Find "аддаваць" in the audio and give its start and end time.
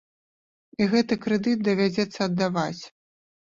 2.27-2.81